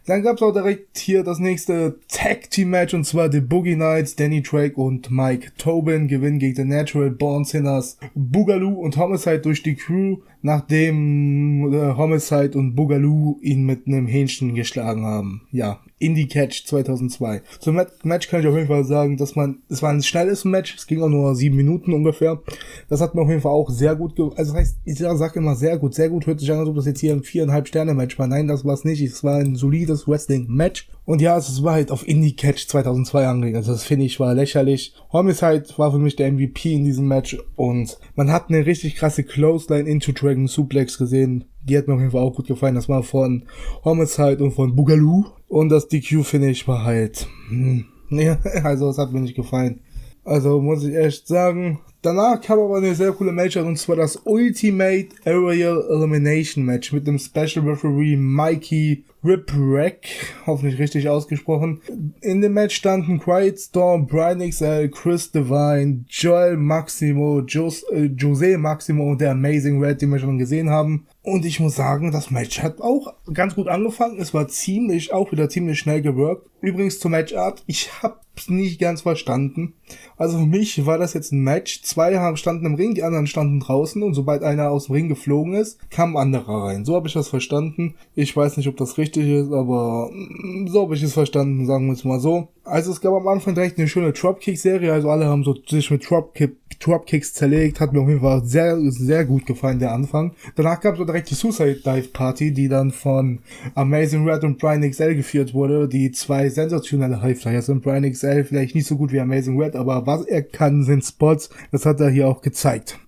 Dann 0.06 0.22
gab 0.22 0.36
es 0.36 0.42
auch 0.42 0.52
direkt 0.52 0.98
hier 0.98 1.24
das 1.24 1.40
nächste 1.40 1.98
Tag 2.10 2.50
Team 2.50 2.72
Match 2.72 2.94
und 2.94 3.06
zwar 3.06 3.30
die 3.30 3.40
Boogie 3.40 3.76
Knights, 3.76 4.16
Danny 4.16 4.42
Drake 4.42 4.76
und 4.76 5.10
Mike 5.10 5.52
Tobin 5.58 6.10
gewinnen 6.10 6.40
gegen 6.40 6.56
The 6.56 6.66
Natural 6.66 7.10
Born 7.10 7.46
Sinners, 7.46 7.98
Boogaloo 8.14 8.82
und 8.82 8.98
Homicide 8.98 9.40
durch 9.40 9.64
die 9.64 9.76
Crew, 9.76 10.18
nachdem 10.42 11.74
äh, 11.74 11.96
Homicide 11.96 12.58
und 12.58 12.76
Boogaloo 12.76 13.40
ihn 13.42 13.66
mit 13.66 13.88
einem 13.88 14.08
Hähnchen 14.08 14.56
geschlagen 14.56 15.06
haben. 15.06 15.48
Ja, 15.52 15.80
Indie 16.00 16.28
Catch 16.28 16.66
2002. 16.66 17.42
Zum 17.60 17.80
Match 18.04 18.28
kann 18.28 18.42
ich 18.42 18.48
auf 18.48 18.56
jeden 18.56 18.68
Fall 18.68 18.84
sagen, 18.84 19.18
dass 19.18 19.36
man, 19.36 19.60
es 19.70 19.82
war 19.82 19.92
ein 19.92 20.04
schnelles 20.04 20.46
Match, 20.46 20.76
es 20.76 20.88
ging 20.88 21.02
auch 21.02 21.10
nur 21.10 21.36
sieben 21.36 21.56
Minuten 21.56 21.94
ungefähr. 21.94 22.42
Das 22.90 23.02
hat 23.02 23.16
mir 23.16 23.22
auf 23.22 23.30
jeden 23.30 23.42
Fall 23.42 23.52
auch 23.52 23.70
sehr 23.70 23.96
gut, 23.96 24.16
ge 24.16 24.30
also 24.36 24.54
das 24.54 24.62
heißt, 24.62 24.78
ich 24.86 24.98
sage 24.98 25.40
immer 25.40 25.56
sehr 25.56 25.78
gut, 25.78 25.94
sehr 25.94 26.10
gut 26.10 26.28
hört 26.28 26.40
sich 26.40 26.52
an, 26.52 26.60
als 26.60 26.70
ob 26.70 26.76
das 26.76 26.86
jetzt 26.86 27.00
hier 27.00 27.14
ein 27.14 27.24
viereinhalb 27.24 27.68
Sterne 27.68 27.94
Match 27.94 28.18
war. 28.20 28.28
Nein, 28.28 28.48
das 28.48 28.66
war 28.66 28.74
es 28.74 28.84
nicht. 28.84 29.02
Es 29.02 29.24
war 29.24 29.38
ein 29.38 29.56
solides 29.56 30.08
Wrestling 30.08 30.48
Match. 30.50 30.90
Und 31.06 31.22
ja, 31.22 31.38
es 31.38 31.64
war 31.64 31.74
halt 31.74 31.92
auf 31.92 32.08
Indie 32.08 32.36
Catch 32.36 32.68
2002 32.68 33.28
angelegt. 33.28 33.58
Also 33.58 33.74
das 33.74 33.84
finde 33.84 34.06
ich 34.06 34.20
war 34.20 34.34
lächerlich. 34.34 34.94
Homicide 35.12 35.66
war 35.78 35.92
für 35.92 36.00
mich 36.00 36.16
der 36.16 36.32
MVP 36.32 36.74
in 36.74 36.86
diesem 36.86 37.08
Match 37.08 37.38
und 37.56 37.98
man 38.16 38.32
hat 38.32 38.50
eine 38.50 38.66
richtig 38.66 38.96
krasse 38.96 39.24
Clothesline 39.24 39.90
into 39.90 40.14
Dragon 40.14 40.48
Suplex 40.48 40.98
gesehen. 40.98 41.46
Die 41.64 41.78
hat 41.78 41.88
mir 41.88 41.94
auf 41.94 42.00
jeden 42.00 42.12
Fall 42.12 42.22
auch 42.22 42.36
gut 42.36 42.48
gefallen. 42.48 42.76
Das 42.76 42.90
war 42.90 43.04
von 43.04 43.44
Homicide 43.84 44.44
und 44.44 44.52
von 44.52 44.76
Boogaloo. 44.76 45.26
Und 45.48 45.70
das 45.70 45.88
DQ-Finish 45.88 46.68
war 46.68 46.84
halt, 46.84 47.28
hm, 47.50 47.86
ja, 48.10 48.38
also 48.64 48.90
es 48.90 48.98
hat 48.98 49.12
mir 49.12 49.22
nicht 49.22 49.36
gefallen. 49.36 49.82
Also 50.24 50.62
muss 50.62 50.84
ich 50.84 50.96
echt 50.96 51.28
sagen. 51.28 51.80
Danach 52.04 52.42
kam 52.42 52.60
aber 52.60 52.78
eine 52.78 52.96
sehr 52.96 53.14
coole 53.14 53.32
Match 53.32 53.56
und 53.56 53.78
zwar 53.78 53.96
das 53.96 54.18
Ultimate 54.26 55.08
Aerial 55.24 55.86
Elimination 55.90 56.66
Match 56.66 56.92
mit 56.92 57.08
dem 57.08 57.18
Special 57.18 57.66
Referee 57.66 58.18
Mikey 58.18 59.06
Whipwreck, 59.22 60.34
hoffentlich 60.46 60.80
richtig 60.80 61.08
ausgesprochen. 61.08 61.80
In 62.20 62.42
dem 62.42 62.54
Match 62.54 62.76
standen 62.76 63.20
Quiet 63.20 63.58
Storm, 63.58 64.06
Brian 64.06 64.40
XL, 64.40 64.90
Chris 64.90 65.32
Devine, 65.32 66.04
Joel 66.10 66.58
Maximo, 66.58 67.40
Jos 67.48 67.84
äh, 67.84 68.12
Jose 68.18 68.58
Maximo 68.58 69.10
und 69.10 69.22
der 69.22 69.32
Amazing 69.32 69.82
Red, 69.82 70.02
den 70.02 70.10
wir 70.10 70.20
schon 70.20 70.38
gesehen 70.38 70.70
haben. 70.70 71.08
Und 71.22 71.46
ich 71.46 71.62
muss 71.62 71.78
sagen, 71.78 72.12
das 72.12 72.32
Match 72.32 72.62
hat 72.62 72.82
auch 72.82 73.14
ganz 73.34 73.56
gut 73.56 73.70
angefangen. 73.70 74.20
Es 74.20 74.34
war 74.34 74.50
ziemlich, 74.50 75.14
auch 75.14 75.32
wieder 75.32 75.48
ziemlich 75.48 75.80
schnell 75.80 76.02
gewirkt. 76.02 76.50
Übrigens 76.60 77.00
zur 77.00 77.12
Matchart, 77.12 77.64
ich 77.66 78.04
hab's 78.04 78.50
nicht 78.50 78.80
ganz 78.80 79.04
verstanden. 79.04 79.74
Also 80.18 80.38
für 80.38 80.46
mich 80.46 80.86
war 80.86 80.98
das 80.98 81.14
jetzt 81.14 81.32
ein 81.32 81.40
Match. 81.40 81.82
Zwei 81.94 82.18
haben 82.18 82.38
standen 82.38 82.66
im 82.66 82.74
Ring, 82.74 82.96
die 82.96 83.04
anderen 83.04 83.28
standen 83.28 83.60
draußen 83.60 84.02
und 84.02 84.16
sobald 84.16 84.42
einer 84.42 84.72
aus 84.72 84.88
dem 84.88 84.96
Ring 84.96 85.10
geflogen 85.10 85.54
ist, 85.54 85.78
kam 85.92 86.18
ein 86.18 86.24
anderer 86.24 86.64
rein. 86.64 86.86
So 86.86 86.96
habe 86.96 87.08
ich 87.08 87.14
das 87.14 87.28
verstanden. 87.28 87.94
Ich 88.16 88.36
weiß 88.36 88.58
nicht, 88.58 88.68
ob 88.68 88.78
das 88.78 88.98
richtig 88.98 89.30
ist, 89.30 89.52
aber 89.52 90.10
mm, 90.12 90.66
so 90.70 90.82
habe 90.82 90.96
ich 90.96 91.04
es 91.04 91.14
verstanden, 91.14 91.68
sagen 91.68 91.86
wir 91.86 91.94
es 91.94 92.04
mal 92.04 92.20
so. 92.20 92.48
Also 92.64 92.92
es 92.92 93.00
gab 93.00 93.14
am 93.14 93.28
Anfang 93.28 93.54
direkt 93.54 93.78
eine 93.78 93.88
schöne 93.88 94.12
Dropkick-Serie, 94.12 94.92
also 94.92 95.12
alle 95.12 95.28
haben 95.28 95.44
so 95.44 95.54
sich 95.68 95.92
mit 95.92 96.10
Dropkick 96.10 96.56
Dropkicks 96.80 97.34
zerlegt, 97.34 97.80
hat 97.80 97.94
mir 97.94 98.02
auf 98.02 98.08
jeden 98.08 98.22
Fall 98.22 98.44
sehr, 98.44 98.78
sehr 98.92 99.26
gut 99.26 99.46
gefallen, 99.46 99.80
der 99.80 99.94
Anfang. 99.94 100.34
Danach 100.56 100.80
gab 100.82 101.00
es 101.00 101.06
direkt 101.06 101.30
die 101.30 101.36
Suicide 101.36 101.82
Dive 101.86 102.10
Party, 102.10 102.54
die 102.54 102.68
dann 102.68 102.92
von 102.92 103.40
Amazing 103.76 104.28
Red 104.28 104.44
und 104.44 104.58
Brian 104.58 104.90
XL 104.90 105.16
geführt 105.16 105.54
wurde, 105.54 105.88
die 105.88 106.12
zwei 106.12 106.50
sensationelle 106.50 107.22
Highflyer 107.22 107.62
sind. 107.62 107.84
Brian 107.84 108.10
XL 108.10 108.44
vielleicht 108.44 108.76
nicht 108.76 108.88
so 108.88 108.98
gut 108.98 109.12
wie 109.12 109.20
Amazing 109.20 109.60
Red, 109.62 109.76
aber 109.76 110.06
was 110.06 110.26
er 110.26 110.44
kann, 110.44 110.84
sind 110.84 111.04
Spots. 111.06 111.50
Das 111.72 111.83
hat 111.86 112.00
er 112.00 112.10
hier 112.10 112.28
auch 112.28 112.42
gezeigt. 112.42 113.00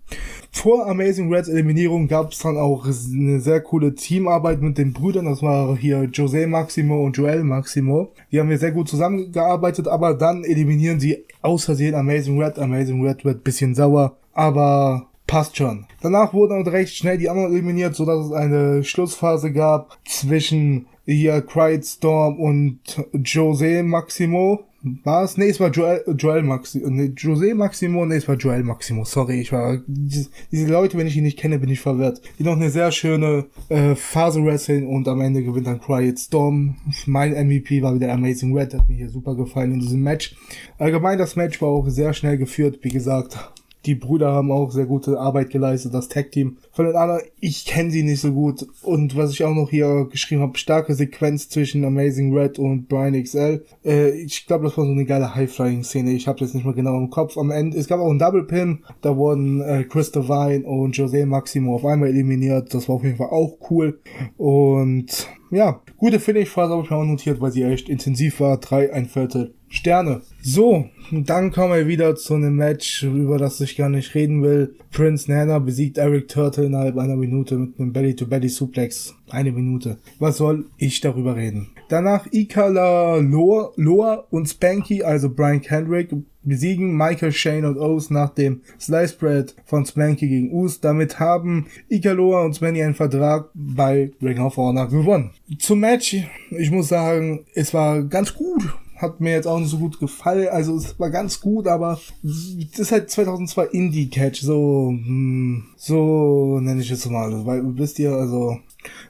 Vor 0.51 0.87
Amazing 0.87 1.33
Reds 1.33 1.49
Eliminierung 1.49 2.07
gab 2.07 2.31
es 2.31 2.39
dann 2.39 2.57
auch 2.57 2.85
eine 2.85 3.39
sehr 3.41 3.59
coole 3.61 3.93
Teamarbeit 3.93 4.61
mit 4.61 4.77
den 4.77 4.93
Brüdern. 4.93 5.25
Das 5.25 5.41
war 5.41 5.75
hier 5.75 6.03
Jose 6.05 6.47
Maximo 6.47 7.03
und 7.03 7.17
Joel 7.17 7.43
Maximo. 7.43 8.13
Die 8.31 8.39
haben 8.39 8.47
hier 8.47 8.57
sehr 8.57 8.71
gut 8.71 8.87
zusammengearbeitet, 8.87 9.87
aber 9.87 10.13
dann 10.13 10.43
eliminieren 10.43 10.99
sie 10.99 11.25
aus 11.41 11.65
Versehen 11.65 11.93
Amazing 11.93 12.41
Red. 12.41 12.57
Amazing 12.57 13.05
Red 13.05 13.25
wird 13.25 13.43
bisschen 13.43 13.75
sauer, 13.75 14.15
aber 14.33 15.07
passt 15.27 15.57
schon. 15.57 15.87
Danach 16.01 16.33
wurden 16.33 16.61
auch 16.61 16.71
recht 16.71 16.95
schnell 16.95 17.17
die 17.17 17.29
anderen 17.29 17.51
eliminiert, 17.51 17.95
sodass 17.95 18.27
es 18.27 18.31
eine 18.31 18.83
Schlussphase 18.83 19.51
gab 19.51 19.97
zwischen 20.05 20.87
hier 21.05 21.41
Quiet 21.41 21.85
Storm 21.85 22.39
und 22.39 22.79
Jose 23.13 23.83
Maximo. 23.83 24.63
War 25.03 25.23
es? 25.23 25.35
Nee, 25.35 25.49
es 25.49 25.59
war 25.59 25.71
Joel, 25.71 26.03
Joel 26.15 26.43
Maximo. 26.43 26.89
Nee, 26.89 27.11
Jose 27.17 27.55
Maximo, 27.55 28.05
nee, 28.05 28.17
es 28.17 28.27
war 28.27 28.35
Joel 28.35 28.63
Maximo. 28.63 29.03
Sorry, 29.03 29.41
ich 29.41 29.51
war. 29.51 29.79
Diese, 29.87 30.29
Leute, 30.51 30.97
wenn 30.97 31.07
ich 31.07 31.17
ihn 31.17 31.23
nicht 31.23 31.39
kenne, 31.39 31.57
bin 31.57 31.69
ich 31.69 31.79
verwirrt. 31.79 32.21
Die 32.37 32.43
noch 32.43 32.55
eine 32.55 32.69
sehr 32.69 32.91
schöne 32.91 33.45
äh, 33.69 33.95
Phase 33.95 34.43
Wrestling 34.45 34.87
und 34.87 35.07
am 35.07 35.21
Ende 35.21 35.43
gewinnt 35.43 35.65
dann 35.65 35.81
Quiet 35.81 36.19
Storm. 36.19 36.75
Mein 37.07 37.31
MVP 37.31 37.81
war 37.81 37.95
wieder 37.95 38.13
Amazing 38.13 38.55
Red, 38.55 38.75
hat 38.75 38.87
mir 38.87 38.95
hier 38.95 39.09
super 39.09 39.35
gefallen 39.35 39.73
in 39.73 39.79
diesem 39.79 40.01
Match. 40.01 40.35
Allgemein, 40.77 41.17
das 41.17 41.35
Match 41.35 41.59
war 41.63 41.69
auch 41.69 41.89
sehr 41.89 42.13
schnell 42.13 42.37
geführt, 42.37 42.79
wie 42.81 42.89
gesagt 42.89 43.37
die 43.85 43.95
Brüder 43.95 44.31
haben 44.31 44.51
auch 44.51 44.71
sehr 44.71 44.85
gute 44.85 45.19
Arbeit 45.19 45.49
geleistet, 45.49 45.93
das 45.93 46.09
Tag-Team. 46.09 46.57
Von 46.71 46.85
den 46.85 46.95
anderen, 46.95 47.21
ich 47.39 47.65
kenne 47.65 47.91
sie 47.91 48.03
nicht 48.03 48.21
so 48.21 48.31
gut. 48.31 48.65
Und 48.81 49.15
was 49.15 49.31
ich 49.31 49.43
auch 49.43 49.53
noch 49.53 49.69
hier 49.69 50.07
geschrieben 50.09 50.41
habe, 50.41 50.57
starke 50.57 50.95
Sequenz 50.95 51.49
zwischen 51.49 51.85
Amazing 51.85 52.35
Red 52.35 52.59
und 52.59 52.87
Brian 52.87 53.21
XL. 53.21 53.63
Äh, 53.83 54.09
ich 54.11 54.47
glaube, 54.47 54.65
das 54.65 54.77
war 54.77 54.85
so 54.85 54.91
eine 54.91 55.05
geile 55.05 55.35
High-Flying-Szene. 55.35 56.11
Ich 56.11 56.27
habe 56.27 56.39
jetzt 56.39 56.55
nicht 56.55 56.65
mehr 56.65 56.73
genau 56.73 56.97
im 56.97 57.09
Kopf. 57.09 57.37
Am 57.37 57.51
Ende, 57.51 57.77
es 57.77 57.87
gab 57.87 57.99
auch 57.99 58.09
einen 58.09 58.19
Double-Pin. 58.19 58.79
Da 59.01 59.15
wurden 59.15 59.61
äh, 59.61 59.83
Chris 59.83 60.11
Devine 60.11 60.65
und 60.65 60.97
Jose 60.97 61.25
Maximo 61.25 61.75
auf 61.75 61.85
einmal 61.85 62.09
eliminiert. 62.09 62.73
Das 62.73 62.89
war 62.89 62.95
auf 62.95 63.03
jeden 63.03 63.17
Fall 63.17 63.29
auch 63.29 63.57
cool. 63.69 63.99
Und 64.37 65.27
ja, 65.51 65.81
gute 65.97 66.19
Finish-Phase 66.19 66.73
habe 66.73 66.83
ich 66.83 66.89
mir 66.89 66.97
auch 66.97 67.05
notiert, 67.05 67.39
weil 67.39 67.51
sie 67.51 67.63
echt 67.63 67.89
intensiv 67.89 68.39
war. 68.39 68.57
Drei, 68.57 68.91
ein 68.91 69.05
Viertel 69.05 69.53
Sterne. 69.75 70.21
So, 70.41 70.89
dann 71.11 71.51
kommen 71.51 71.73
wir 71.73 71.87
wieder 71.87 72.15
zu 72.15 72.35
einem 72.35 72.55
Match, 72.55 73.03
über 73.03 73.37
das 73.37 73.59
ich 73.59 73.75
gar 73.75 73.89
nicht 73.89 74.15
reden 74.15 74.41
will. 74.41 74.75
Prince 74.91 75.29
Nana 75.29 75.59
besiegt 75.59 75.97
Eric 75.97 76.29
Turtle 76.29 76.65
innerhalb 76.65 76.97
einer 76.97 77.15
Minute 77.15 77.57
mit 77.57 77.79
einem 77.79 77.91
Belly-to-Belly-Suplex. 77.91 79.15
Eine 79.29 79.51
Minute. 79.51 79.97
Was 80.17 80.37
soll 80.37 80.65
ich 80.77 81.01
darüber 81.01 81.35
reden? 81.35 81.67
Danach 81.89 82.25
Ikala 82.31 83.17
Loa, 83.17 83.71
Loa 83.75 84.25
und 84.31 84.47
Spanky, 84.47 85.03
also 85.03 85.29
Brian 85.29 85.61
Kendrick, 85.61 86.09
besiegen 86.41 86.95
Michael 86.95 87.31
Shane 87.31 87.65
und 87.65 87.77
O's 87.77 88.09
nach 88.09 88.29
dem 88.29 88.61
Slice 88.79 89.17
Bread 89.17 89.55
von 89.65 89.85
Spanky 89.85 90.27
gegen 90.27 90.53
Us. 90.53 90.79
Damit 90.79 91.19
haben 91.19 91.67
Ikaloa 91.89 92.45
und 92.45 92.55
Spanky 92.55 92.81
einen 92.81 92.95
Vertrag 92.95 93.49
bei 93.53 94.11
Ring 94.21 94.39
of 94.39 94.57
Honor 94.57 94.87
gewonnen. 94.87 95.31
Zum 95.59 95.81
Match, 95.81 96.15
ich 96.51 96.71
muss 96.71 96.87
sagen, 96.87 97.45
es 97.53 97.73
war 97.73 98.03
ganz 98.03 98.33
gut 98.33 98.63
hat 98.95 99.19
mir 99.19 99.31
jetzt 99.31 99.47
auch 99.47 99.59
nicht 99.59 99.69
so 99.69 99.77
gut 99.77 99.99
gefallen. 99.99 100.47
Also 100.49 100.75
es 100.75 100.99
war 100.99 101.09
ganz 101.09 101.41
gut, 101.41 101.67
aber 101.67 101.99
das 102.23 102.79
ist 102.79 102.91
halt 102.91 103.09
2002 103.09 103.65
Indie 103.67 104.09
Catch, 104.09 104.41
so 104.41 104.89
hm, 104.89 105.65
so 105.75 106.59
nenne 106.61 106.81
ich 106.81 106.91
es 106.91 107.09
mal, 107.09 107.45
weil 107.45 107.61
wisst 107.77 107.99
ihr, 107.99 108.11
also 108.11 108.57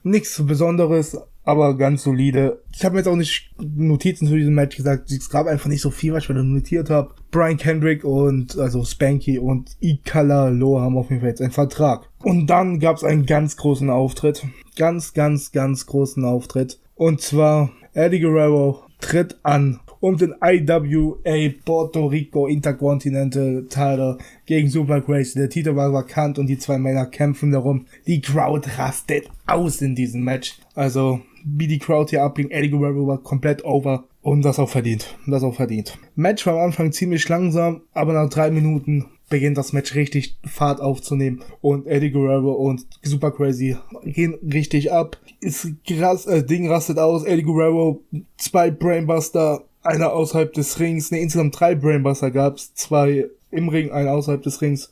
nichts 0.03 0.41
Besonderes, 0.45 1.17
aber 1.43 1.77
ganz 1.77 2.03
solide. 2.03 2.63
Ich 2.73 2.83
habe 2.83 2.93
mir 2.93 2.99
jetzt 2.99 3.07
auch 3.07 3.15
nicht 3.15 3.51
Notizen 3.59 4.27
zu 4.27 4.35
diesem 4.35 4.55
Match 4.55 4.75
gesagt. 4.75 5.11
Es 5.11 5.29
gab 5.29 5.45
einfach 5.45 5.69
nicht 5.69 5.81
so 5.81 5.91
viel, 5.91 6.13
was 6.13 6.23
ich 6.23 6.29
mir 6.29 6.43
notiert 6.43 6.89
habe. 6.89 7.13
Brian 7.29 7.57
Kendrick 7.57 8.03
und 8.03 8.57
also 8.57 8.83
Spanky 8.83 9.37
und 9.37 9.77
Ikala 9.79 10.49
Lo 10.49 10.79
haben 10.79 10.97
auf 10.97 11.09
jeden 11.09 11.21
Fall 11.21 11.29
jetzt 11.29 11.41
einen 11.41 11.51
Vertrag. 11.51 12.09
Und 12.23 12.47
dann 12.47 12.79
gab 12.79 12.97
es 12.97 13.03
einen 13.03 13.27
ganz 13.27 13.57
großen 13.57 13.89
Auftritt. 13.91 14.43
Ganz, 14.75 15.13
ganz, 15.13 15.51
ganz 15.51 15.85
großen 15.85 16.25
Auftritt. 16.25 16.79
Und 16.95 17.21
zwar 17.21 17.69
Eddie 17.93 18.21
Guerrero 18.21 18.84
tritt 18.99 19.37
an 19.43 19.79
um 19.99 20.17
den 20.17 20.35
IWA 20.41 21.53
Puerto 21.65 22.05
Rico 22.07 22.47
Intercontinental 22.47 23.65
Title 23.69 24.17
gegen 24.45 24.69
Super 24.69 25.01
Crazy. 25.01 25.39
Der 25.39 25.49
Titel 25.49 25.75
war 25.75 25.91
vakant 25.91 26.37
und 26.37 26.47
die 26.47 26.59
zwei 26.59 26.77
Männer 26.77 27.07
kämpfen 27.07 27.51
darum. 27.51 27.85
Die 28.05 28.21
Crowd 28.21 28.69
rastet 28.77 29.29
aus 29.47 29.81
in 29.81 29.95
diesem 29.95 30.23
Match. 30.23 30.59
Also, 30.75 31.21
wie 31.43 31.67
die 31.67 31.79
Crowd 31.79 32.09
hier 32.09 32.23
abging, 32.23 32.51
Eddie 32.51 32.69
Guerrero 32.69 33.07
war 33.07 33.17
komplett 33.17 33.63
over 33.65 34.03
und 34.25 34.43
das 34.43 34.57
auch 34.57 34.69
verdient. 34.69 35.15
Das 35.27 35.43
auch 35.43 35.53
verdient. 35.53 35.99
Match 36.15 36.47
war 36.47 36.55
am 36.55 36.61
Anfang 36.61 36.91
ziemlich 36.91 37.29
langsam, 37.29 37.81
aber 37.93 38.13
nach 38.13 38.27
drei 38.27 38.49
Minuten 38.49 39.05
beginnt 39.29 39.55
das 39.55 39.71
Match 39.71 39.93
richtig 39.93 40.39
Fahrt 40.43 40.81
aufzunehmen 40.81 41.43
und 41.61 41.85
Eddie 41.85 42.09
Guerrero 42.09 42.53
und 42.53 42.87
Super 43.03 43.29
Crazy 43.29 43.77
gehen 44.03 44.33
richtig 44.51 44.91
ab. 44.91 45.19
Ist 45.41 45.67
krass, 45.87 46.25
äh, 46.25 46.43
Ding 46.43 46.67
rastet 46.67 46.97
aus, 46.97 47.23
Eddie 47.23 47.43
Guerrero, 47.43 48.01
zwei 48.37 48.71
Brainbuster, 48.71 49.63
einer 49.83 50.11
außerhalb 50.13 50.51
des 50.53 50.79
Rings, 50.79 51.11
ne, 51.11 51.19
insgesamt 51.19 51.59
drei 51.59 51.75
Brainbuster 51.75 52.31
gab's, 52.31 52.73
zwei 52.73 53.29
im 53.51 53.69
Ring, 53.69 53.91
einer 53.91 54.13
außerhalb 54.13 54.41
des 54.41 54.59
Rings. 54.59 54.91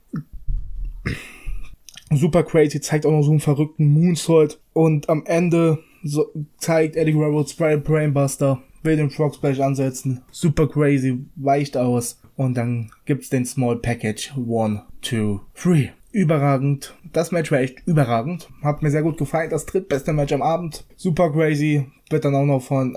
Super 2.12 2.44
Crazy 2.44 2.80
zeigt 2.82 3.08
auch 3.08 3.12
noch 3.12 3.24
so 3.24 3.32
einen 3.32 3.40
verrückten 3.40 3.88
Moonsault 3.88 4.60
und 4.74 5.10
am 5.10 5.26
Ende 5.26 5.80
so, 6.04 6.28
zeigt 6.60 6.96
Eddie 6.96 7.14
Guerrero 7.14 7.44
zwei 7.46 7.78
Brainbuster, 7.78 8.62
will 8.84 8.96
den 8.96 9.10
Frog 9.10 9.36
Splash 9.36 9.60
ansetzen. 9.60 10.22
Super 10.32 10.68
Crazy 10.68 11.26
weicht 11.36 11.78
aus 11.78 12.20
und 12.36 12.56
dann 12.56 12.92
gibt's 13.06 13.30
den 13.30 13.46
Small 13.46 13.78
Package. 13.78 14.34
One, 14.38 14.84
two, 15.02 15.42
three. 15.56 15.90
Überragend. 16.14 16.94
Das 17.12 17.32
Match 17.32 17.52
war 17.52 17.60
echt 17.60 17.82
überragend. 17.88 18.48
Hat 18.62 18.84
mir 18.84 18.92
sehr 18.92 19.02
gut 19.02 19.18
gefallen. 19.18 19.50
Das 19.50 19.66
drittbeste 19.66 20.14
Match 20.14 20.32
am 20.32 20.44
Abend. 20.44 20.86
Super 20.96 21.32
crazy. 21.32 21.88
Wird 22.12 22.24
dann 22.24 22.36
auch 22.36 22.46
noch 22.46 22.62
von, 22.62 22.96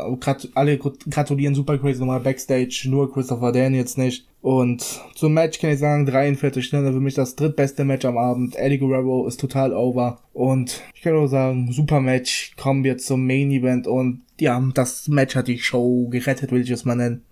alle 0.54 0.76
gratulieren 0.76 1.54
Super 1.54 1.78
crazy 1.78 2.00
nochmal 2.00 2.20
Backstage. 2.20 2.86
Nur 2.90 3.10
Christopher 3.10 3.52
Daniels 3.52 3.96
nicht. 3.96 4.28
Und 4.42 4.82
zum 5.14 5.32
Match 5.32 5.58
kann 5.58 5.70
ich 5.70 5.78
sagen, 5.78 6.04
43 6.04 6.62
Stunden 6.62 6.92
für 6.92 7.00
mich 7.00 7.14
das 7.14 7.36
drittbeste 7.36 7.86
Match 7.86 8.04
am 8.04 8.18
Abend. 8.18 8.54
Eddie 8.54 8.78
Guerrero 8.78 9.26
ist 9.26 9.40
total 9.40 9.72
over. 9.72 10.18
Und 10.34 10.82
ich 10.94 11.00
kann 11.00 11.14
nur 11.14 11.28
sagen, 11.28 11.72
super 11.72 12.02
Match. 12.02 12.52
Kommen 12.58 12.84
wir 12.84 12.98
zum 12.98 13.26
Main 13.26 13.50
Event. 13.50 13.86
Und 13.86 14.20
ja, 14.38 14.62
das 14.74 15.08
Match 15.08 15.34
hat 15.34 15.48
die 15.48 15.58
Show 15.58 16.08
gerettet, 16.10 16.52
will 16.52 16.60
ich 16.60 16.70
es 16.70 16.84
mal 16.84 16.96
nennen. 16.96 17.22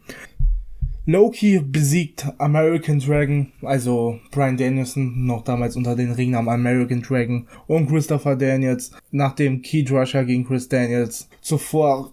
Loki 1.07 1.61
besiegt 1.61 2.27
American 2.39 2.99
Dragon, 2.99 3.53
also 3.61 4.19
Brian 4.31 4.57
Danielson, 4.57 5.27
noch 5.27 5.43
damals 5.45 5.77
unter 5.77 5.95
den 5.95 6.13
Ringnamen 6.13 6.49
American 6.49 7.03
Dragon, 7.03 7.47
und 7.67 7.89
Christopher 7.89 8.37
Daniels, 8.37 8.91
nachdem 9.11 9.61
Keith 9.61 9.91
Rusher 9.91 10.25
gegen 10.25 10.47
Chris 10.47 10.67
Daniels 10.67 11.29
zuvor, 11.43 12.13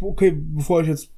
okay, 0.00 0.34
bevor 0.36 0.80
ich 0.80 0.88
jetzt 0.88 1.12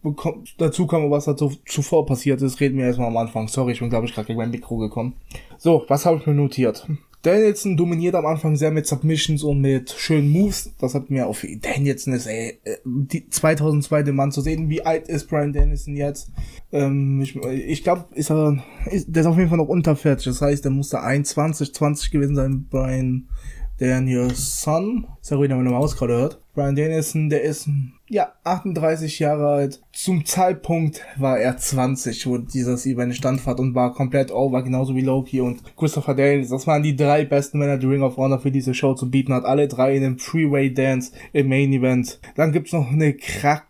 dazu 0.59 0.87
komme, 0.87 1.11
was 1.11 1.25
da 1.25 1.35
zuvor 1.35 2.05
passiert 2.05 2.43
ist, 2.43 2.61
reden 2.61 2.77
wir 2.77 2.85
erstmal 2.85 3.09
am 3.09 3.17
Anfang. 3.17 3.49
Sorry, 3.49 3.73
ich 3.73 3.81
bin 3.81 3.89
glaube 3.89 4.07
ich 4.07 4.15
gerade 4.15 4.27
gegen 4.27 4.39
mein 4.39 4.51
Mikro 4.51 4.77
gekommen. 4.77 5.15
So, 5.57 5.85
was 5.89 6.05
habe 6.05 6.19
ich 6.19 6.27
mir 6.27 6.35
notiert? 6.35 6.87
Danielson 7.25 7.77
dominiert 7.77 8.15
am 8.15 8.27
Anfang 8.27 8.55
sehr 8.55 8.71
mit 8.71 8.87
Submissions 8.87 9.43
und 9.43 9.61
mit 9.63 9.91
schönen 9.91 10.29
Moves. 10.29 10.73
Das 10.79 10.95
hat 10.95 11.09
mir 11.09 11.27
auf 11.27 11.45
Danielson 11.63 12.13
ist, 12.13 12.27
ey, 12.27 12.61
äh, 12.65 12.77
die 12.85 13.29
2002 13.31 14.03
den 14.03 14.15
Mann 14.15 14.31
zu 14.31 14.43
sehen. 14.43 14.69
Wie 14.69 14.85
alt 14.85 15.09
ist 15.09 15.29
Brian 15.29 15.55
Danielson 15.55 15.97
jetzt? 15.97 16.31
Ähm, 16.71 17.23
ich 17.23 17.35
ich 17.35 17.83
glaube, 17.83 18.05
ist 18.15 18.31
er, 18.31 18.63
ist, 18.91 19.07
der 19.09 19.23
ist 19.23 19.27
auf 19.27 19.39
jeden 19.39 19.49
Fall 19.49 19.59
noch 19.59 19.69
unter 19.69 19.97
40. 19.97 20.27
Das 20.27 20.43
heißt, 20.43 20.65
der 20.65 20.71
muss 20.71 20.91
da 20.91 21.03
21, 21.03 21.73
20 21.73 22.11
gewesen 22.11 22.37
sein, 22.37 22.67
Brian 22.69 23.27
Danielson. 23.85 25.07
Sorry, 25.21 25.49
wenn 25.49 25.63
man 25.63 25.73
Maus 25.73 25.97
gerade 25.97 26.15
hört. 26.15 26.41
Brian 26.55 26.77
Danielson, 26.77 27.29
der 27.29 27.43
ist, 27.43 27.69
ja, 28.09 28.33
38 28.45 29.19
Jahre 29.19 29.49
alt. 29.49 29.83
Zum 29.93 30.25
Zeitpunkt 30.25 31.03
war 31.17 31.39
er 31.39 31.57
20, 31.57 32.27
wo 32.27 32.39
dieses 32.39 32.87
Event 32.87 33.15
standfand 33.15 33.59
und 33.59 33.75
war 33.75 33.93
komplett 33.93 34.31
over, 34.31 34.63
genauso 34.63 34.95
wie 34.95 35.01
Loki 35.01 35.41
und 35.41 35.77
Christopher 35.77 36.15
Daniels. 36.15 36.51
Das 36.51 36.67
waren 36.67 36.83
die 36.83 36.97
drei 36.97 37.25
besten 37.25 37.59
Männer, 37.59 37.77
die 37.77 37.87
Ring 37.87 38.03
of 38.03 38.17
Honor 38.17 38.39
für 38.39 38.53
diese 38.53 38.73
Show 38.73 38.95
zu 38.95 39.11
bieten 39.11 39.35
hat. 39.35 39.45
Alle 39.45 39.69
drei 39.69 39.97
in 39.97 40.05
einem 40.05 40.19
Freeway 40.19 40.73
Dance 40.73 41.13
im 41.33 41.49
Main 41.49 41.73
Event. 41.73 42.21
Dann 42.37 42.53
gibt's 42.53 42.73
noch 42.73 42.91
eine 42.91 43.15
Krak 43.15 43.65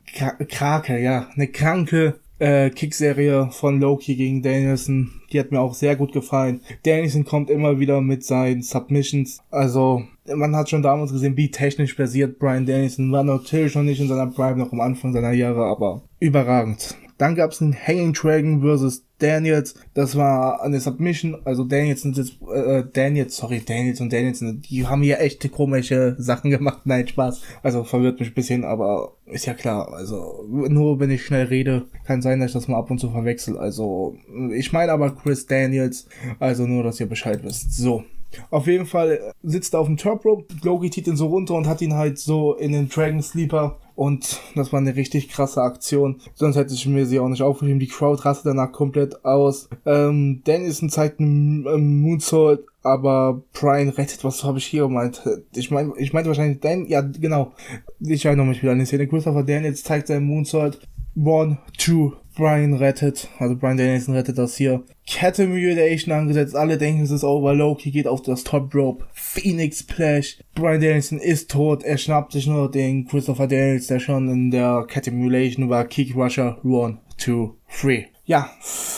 Krake, 0.48 1.00
ja, 1.00 1.28
eine 1.34 1.48
kranke 1.48 2.20
äh, 2.44 2.68
Kickserie 2.68 3.48
von 3.50 3.80
Loki 3.80 4.16
gegen 4.16 4.42
Danielson. 4.42 5.10
Die 5.32 5.40
hat 5.40 5.50
mir 5.50 5.60
auch 5.60 5.72
sehr 5.72 5.96
gut 5.96 6.12
gefallen. 6.12 6.60
Danielson 6.84 7.24
kommt 7.24 7.48
immer 7.48 7.80
wieder 7.80 8.02
mit 8.02 8.22
seinen 8.22 8.60
Submissions. 8.60 9.38
Also, 9.50 10.02
man 10.26 10.54
hat 10.54 10.68
schon 10.68 10.82
damals 10.82 11.10
gesehen, 11.10 11.38
wie 11.38 11.50
technisch 11.50 11.96
basiert 11.96 12.38
Brian 12.38 12.66
Danielson 12.66 13.10
war 13.12 13.24
natürlich 13.24 13.74
noch 13.74 13.82
nicht 13.82 14.00
in 14.00 14.08
seiner 14.08 14.26
Prime, 14.26 14.58
noch 14.58 14.72
am 14.72 14.80
Anfang 14.80 15.14
seiner 15.14 15.32
Jahre, 15.32 15.64
aber 15.64 16.02
überragend. 16.20 16.96
Dann 17.16 17.34
gab 17.34 17.52
es 17.52 17.62
einen 17.62 17.74
Hanging 17.74 18.12
Dragon 18.12 18.60
versus 18.60 19.06
Daniels. 19.24 19.74
Das 19.94 20.16
war 20.16 20.62
eine 20.62 20.80
Submission. 20.80 21.38
Also 21.44 21.64
Daniels 21.64 22.04
und 22.04 22.16
jetzt, 22.16 22.34
äh, 22.52 22.84
Daniels, 22.92 23.36
sorry, 23.36 23.62
Daniels 23.64 24.00
und 24.00 24.12
Daniels, 24.12 24.44
die 24.44 24.86
haben 24.86 25.02
hier 25.02 25.20
echt 25.20 25.50
komische 25.50 26.14
Sachen 26.18 26.50
gemacht. 26.50 26.80
Nein, 26.84 27.08
Spaß. 27.08 27.40
Also 27.62 27.84
verwirrt 27.84 28.20
mich 28.20 28.30
ein 28.30 28.34
bisschen, 28.34 28.64
aber 28.64 29.12
ist 29.26 29.46
ja 29.46 29.54
klar. 29.54 29.92
Also 29.94 30.44
nur 30.48 31.00
wenn 31.00 31.10
ich 31.10 31.24
schnell 31.24 31.46
rede, 31.46 31.86
kann 32.04 32.20
sein, 32.20 32.40
dass 32.40 32.50
ich 32.50 32.54
das 32.54 32.68
mal 32.68 32.78
ab 32.78 32.90
und 32.90 32.98
zu 32.98 33.10
verwechsel. 33.10 33.56
Also 33.56 34.16
ich 34.52 34.72
meine 34.72 34.92
aber 34.92 35.14
Chris 35.14 35.46
Daniels. 35.46 36.06
Also 36.38 36.66
nur, 36.66 36.82
dass 36.82 37.00
ihr 37.00 37.08
Bescheid 37.08 37.42
wisst. 37.42 37.74
So. 37.74 38.04
Auf 38.50 38.66
jeden 38.66 38.86
Fall 38.86 39.32
sitzt 39.44 39.74
er 39.74 39.80
auf 39.80 39.86
dem 39.86 39.96
Top 39.96 40.24
Rope, 40.24 40.52
Loki 40.64 40.90
zieht 40.90 41.06
ihn 41.06 41.16
so 41.16 41.28
runter 41.28 41.54
und 41.54 41.68
hat 41.68 41.80
ihn 41.80 41.94
halt 41.94 42.18
so 42.18 42.54
in 42.54 42.72
den 42.72 42.88
Dragon 42.88 43.22
Sleeper 43.22 43.78
und 43.96 44.40
das 44.54 44.72
war 44.72 44.80
eine 44.80 44.96
richtig 44.96 45.28
krasse 45.28 45.62
Aktion. 45.62 46.20
Sonst 46.34 46.56
hätte 46.56 46.74
ich 46.74 46.86
mir 46.86 47.06
sie 47.06 47.20
auch 47.20 47.28
nicht 47.28 47.42
aufgeschrieben. 47.42 47.80
Die 47.80 47.86
Crowd 47.86 48.24
rastet 48.24 48.46
danach 48.46 48.72
komplett 48.72 49.24
aus. 49.24 49.68
Ähm, 49.86 50.42
Dennison 50.46 50.90
zeigt 50.90 51.20
einen, 51.20 51.66
einen 51.66 52.00
Moonsault, 52.00 52.64
aber 52.82 53.42
Brian 53.52 53.88
rettet, 53.90 54.24
was 54.24 54.42
habe 54.42 54.58
ich 54.58 54.66
hier 54.66 54.82
gemeint? 54.82 55.22
Ich 55.54 55.70
meine, 55.70 55.92
ich 55.96 56.12
meinte 56.12 56.28
wahrscheinlich 56.28 56.60
Dan, 56.60 56.86
ja, 56.86 57.00
genau. 57.02 57.52
Ich 58.00 58.24
erinnere 58.24 58.46
mich 58.46 58.62
wieder 58.62 58.72
an 58.72 58.78
die 58.78 58.86
Szene. 58.86 59.06
Christopher 59.06 59.44
Daniels 59.44 59.84
zeigt 59.84 60.08
seinen 60.08 60.26
Moonsault. 60.26 60.80
One, 61.16 61.58
two, 61.78 62.14
Brian 62.36 62.74
rettet, 62.74 63.28
also 63.38 63.56
Brian 63.56 63.76
Danielson 63.76 64.14
rettet 64.14 64.38
das 64.38 64.56
hier. 64.56 64.82
Kette 65.06 65.46
Mutilation 65.46 66.12
angesetzt, 66.12 66.56
alle 66.56 66.78
denken 66.78 67.02
es 67.02 67.10
ist 67.10 67.24
over, 67.24 67.54
Loki 67.54 67.90
geht 67.90 68.08
auf 68.08 68.22
das 68.22 68.42
Top 68.42 68.74
Rope, 68.74 69.04
Phoenix 69.12 69.80
Splash, 69.80 70.38
Brian 70.54 70.80
Danielson 70.80 71.18
ist 71.18 71.50
tot, 71.50 71.84
er 71.84 71.98
schnappt 71.98 72.32
sich 72.32 72.46
nur 72.46 72.70
den 72.70 73.06
Christopher 73.06 73.46
Daniels, 73.46 73.86
der 73.86 74.00
schon 74.00 74.28
in 74.28 74.50
der 74.50 74.84
Kette 74.88 75.12
Mutilation 75.12 75.70
war, 75.70 75.84
Kick 75.84 76.16
Rusher, 76.16 76.58
one, 76.64 76.98
two, 77.18 77.54
three. 77.68 78.06
Ja, 78.26 78.50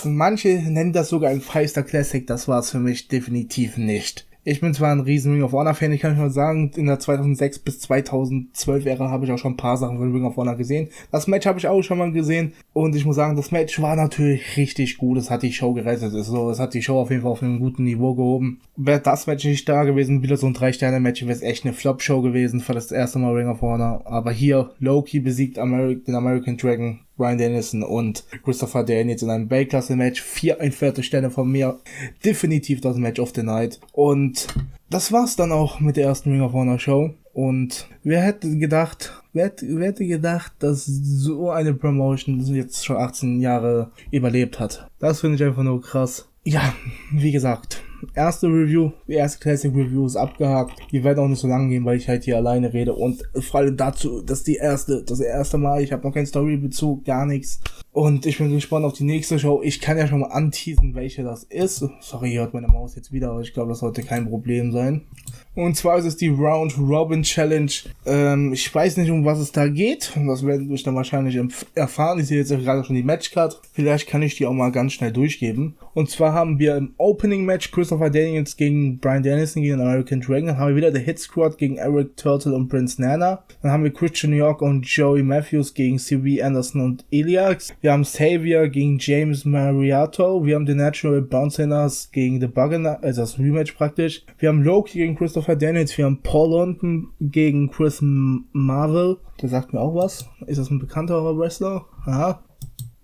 manche 0.04 0.48
nennen 0.48 0.92
das 0.92 1.08
sogar 1.08 1.30
ein 1.30 1.40
Feister 1.40 1.82
Classic, 1.82 2.26
das 2.26 2.48
war 2.48 2.60
es 2.60 2.70
für 2.70 2.78
mich 2.78 3.08
definitiv 3.08 3.76
nicht. 3.76 4.25
Ich 4.48 4.60
bin 4.60 4.72
zwar 4.72 4.92
ein 4.92 5.00
riesen 5.00 5.32
Ring 5.32 5.42
of 5.42 5.50
Honor 5.50 5.74
Fan, 5.74 5.90
ich 5.90 6.02
kann 6.02 6.12
euch 6.12 6.18
mal 6.18 6.30
sagen, 6.30 6.70
in 6.76 6.86
der 6.86 7.00
2006 7.00 7.58
bis 7.58 7.80
2012 7.80 8.86
Ära 8.86 9.10
habe 9.10 9.24
ich 9.24 9.32
auch 9.32 9.38
schon 9.38 9.54
ein 9.54 9.56
paar 9.56 9.76
Sachen 9.76 9.98
von 9.98 10.12
Ring 10.12 10.24
of 10.24 10.36
Honor 10.36 10.54
gesehen. 10.54 10.88
Das 11.10 11.26
Match 11.26 11.46
habe 11.46 11.58
ich 11.58 11.66
auch 11.66 11.82
schon 11.82 11.98
mal 11.98 12.12
gesehen 12.12 12.52
und 12.72 12.94
ich 12.94 13.04
muss 13.04 13.16
sagen, 13.16 13.34
das 13.34 13.50
Match 13.50 13.82
war 13.82 13.96
natürlich 13.96 14.56
richtig 14.56 14.98
gut. 14.98 15.18
Es 15.18 15.32
hat 15.32 15.42
die 15.42 15.52
Show 15.52 15.72
gerettet. 15.72 16.14
Es, 16.14 16.28
so, 16.28 16.48
es 16.48 16.60
hat 16.60 16.74
die 16.74 16.82
Show 16.82 17.00
auf 17.00 17.10
jeden 17.10 17.22
Fall 17.22 17.32
auf 17.32 17.42
einem 17.42 17.58
guten 17.58 17.82
Niveau 17.82 18.14
gehoben. 18.14 18.60
Wäre 18.76 19.00
das 19.00 19.26
Match 19.26 19.44
nicht 19.44 19.68
da 19.68 19.82
gewesen, 19.82 20.22
wieder 20.22 20.36
so 20.36 20.46
ein 20.46 20.54
3-Sterne-Match, 20.54 21.22
wäre 21.22 21.32
es 21.32 21.42
echt 21.42 21.64
eine 21.64 21.74
Flop-Show 21.74 22.22
gewesen 22.22 22.60
für 22.60 22.72
das 22.72 22.92
erste 22.92 23.18
Mal 23.18 23.34
Ring 23.34 23.48
of 23.48 23.62
Honor. 23.62 24.02
Aber 24.04 24.30
hier, 24.30 24.70
Loki 24.78 25.18
besiegt 25.18 25.58
Ameri 25.58 25.96
den 25.96 26.14
American 26.14 26.56
Dragon 26.56 27.00
Brian 27.16 27.38
Dennison 27.38 27.82
und 27.82 28.24
Christopher 28.44 28.84
Daniels 28.84 29.22
in 29.22 29.30
einem 29.30 29.50
Weltklasse-Match. 29.50 30.20
Vier 30.20 30.60
ein 30.60 30.72
Viertel 30.72 31.02
Sterne 31.02 31.30
von 31.30 31.50
mir. 31.50 31.78
Definitiv 32.24 32.80
das 32.80 32.96
Match 32.96 33.20
of 33.20 33.32
the 33.34 33.42
Night. 33.42 33.80
Und 33.92 34.48
das 34.90 35.12
war's 35.12 35.36
dann 35.36 35.52
auch 35.52 35.80
mit 35.80 35.96
der 35.96 36.06
ersten 36.06 36.30
Ring 36.30 36.42
of 36.42 36.52
Honor 36.52 36.78
Show. 36.78 37.14
Und 37.32 37.88
wer 38.02 38.22
hätte 38.22 38.56
gedacht, 38.56 39.22
wer, 39.32 39.52
wer 39.60 39.88
hätte 39.88 40.06
gedacht, 40.06 40.52
dass 40.60 40.86
so 40.86 41.50
eine 41.50 41.74
Promotion 41.74 42.40
jetzt 42.54 42.84
schon 42.84 42.96
18 42.96 43.40
Jahre 43.40 43.90
überlebt 44.10 44.58
hat? 44.58 44.88
Das 45.00 45.20
finde 45.20 45.36
ich 45.36 45.44
einfach 45.44 45.62
nur 45.62 45.82
krass. 45.82 46.28
Ja, 46.44 46.74
wie 47.12 47.32
gesagt, 47.32 47.82
erste 48.14 48.46
Review, 48.46 48.90
die 49.06 49.14
erste 49.14 49.38
Classic 49.40 49.72
Review 49.74 50.06
ist 50.06 50.16
abgehakt. 50.16 50.72
Die 50.90 51.04
werden 51.04 51.24
auch 51.24 51.28
nicht 51.28 51.40
so 51.40 51.48
lange 51.48 51.68
gehen, 51.68 51.84
weil 51.84 51.96
ich 51.96 52.08
halt 52.08 52.24
hier 52.24 52.36
alleine 52.36 52.72
rede. 52.72 52.94
Und 52.94 53.22
vor 53.40 53.60
allem 53.60 53.76
dazu, 53.76 54.22
das 54.22 54.38
ist 54.38 54.46
die 54.46 54.56
erste, 54.56 55.02
das 55.02 55.20
erste 55.20 55.58
Mal. 55.58 55.82
Ich 55.82 55.92
habe 55.92 56.06
noch 56.06 56.14
keinen 56.14 56.26
Storybezug, 56.26 57.04
gar 57.04 57.26
nichts. 57.26 57.60
Und 57.96 58.26
ich 58.26 58.36
bin 58.36 58.52
gespannt 58.52 58.84
auf 58.84 58.92
die 58.92 59.04
nächste 59.04 59.38
Show. 59.38 59.62
Ich 59.64 59.80
kann 59.80 59.96
ja 59.96 60.06
schon 60.06 60.20
mal 60.20 60.26
anteasen, 60.26 60.94
welche 60.94 61.22
das 61.22 61.44
ist. 61.44 61.82
Sorry, 62.00 62.28
hier 62.28 62.40
hört 62.40 62.52
meine 62.52 62.68
Maus 62.68 62.94
jetzt 62.94 63.10
wieder, 63.10 63.30
aber 63.30 63.40
ich 63.40 63.54
glaube, 63.54 63.70
das 63.70 63.78
sollte 63.78 64.02
kein 64.02 64.28
Problem 64.28 64.70
sein. 64.70 65.06
Und 65.54 65.74
zwar 65.74 65.96
ist 65.96 66.04
es 66.04 66.18
die 66.18 66.28
Round 66.28 66.76
Robin 66.76 67.22
Challenge. 67.22 67.72
Ähm, 68.04 68.52
ich 68.52 68.72
weiß 68.72 68.98
nicht, 68.98 69.10
um 69.10 69.24
was 69.24 69.38
es 69.38 69.52
da 69.52 69.68
geht. 69.68 70.12
Das 70.14 70.44
werden 70.44 70.68
wir 70.68 70.76
dann 70.76 70.94
wahrscheinlich 70.94 71.40
erfahren. 71.74 72.20
Ich 72.20 72.26
sehe 72.26 72.36
jetzt 72.36 72.50
gerade 72.50 72.84
schon 72.84 72.96
die 72.96 73.02
Matchcard. 73.02 73.58
Vielleicht 73.72 74.06
kann 74.06 74.20
ich 74.20 74.36
die 74.36 74.44
auch 74.44 74.52
mal 74.52 74.70
ganz 74.70 74.92
schnell 74.92 75.12
durchgeben. 75.12 75.76
Und 75.94 76.10
zwar 76.10 76.34
haben 76.34 76.58
wir 76.58 76.76
im 76.76 76.92
Opening 76.98 77.46
Match 77.46 77.70
Chris 77.70 77.88
Christopher 77.88 78.10
Daniels 78.10 78.58
gegen 78.58 78.98
Brian 78.98 79.22
Dennison 79.22 79.62
gegen 79.62 79.80
American 79.80 80.20
Dragon. 80.20 80.48
Dann 80.48 80.58
haben 80.58 80.68
wir 80.68 80.76
wieder 80.76 80.92
The 80.92 81.00
Hit 81.00 81.18
Squad 81.18 81.56
gegen 81.56 81.78
Eric 81.78 82.18
Turtle 82.18 82.54
und 82.54 82.68
Prince 82.68 83.00
Nana. 83.00 83.42
Dann 83.62 83.72
haben 83.72 83.84
wir 83.84 83.92
Christian 83.94 84.34
York 84.34 84.60
und 84.60 84.86
Joey 84.86 85.22
Matthews 85.22 85.72
gegen 85.72 85.98
CB 85.98 86.42
Anderson 86.42 86.82
und 86.82 87.06
Eliax. 87.10 87.72
Wir 87.86 87.92
haben 87.92 88.02
Xavier 88.02 88.68
gegen 88.68 88.98
James 88.98 89.44
Mariato. 89.44 90.44
Wir 90.44 90.56
haben 90.56 90.66
The 90.66 90.74
Natural 90.74 91.22
Bouncers 91.22 92.10
gegen 92.10 92.40
The 92.40 92.48
Bugger, 92.48 93.00
also 93.00 93.20
das 93.20 93.38
Rematch 93.38 93.76
praktisch. 93.76 94.24
Wir 94.38 94.48
haben 94.48 94.64
Loki 94.64 94.98
gegen 94.98 95.14
Christopher 95.14 95.54
Daniels. 95.54 95.96
Wir 95.96 96.06
haben 96.06 96.20
Paul 96.20 96.50
London 96.50 97.12
gegen 97.20 97.70
Chris 97.70 98.00
Marvel. 98.02 99.18
Der 99.40 99.50
sagt 99.50 99.72
mir 99.72 99.78
auch 99.78 99.94
was. 99.94 100.28
Ist 100.48 100.58
das 100.58 100.68
ein 100.68 100.80
bekannterer 100.80 101.38
Wrestler? 101.38 101.86
Aha. 102.06 102.42